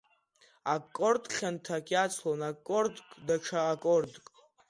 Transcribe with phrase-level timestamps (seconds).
[0.73, 4.25] Аккорд хьанҭак иацлон аккордк, даҽа аккордк…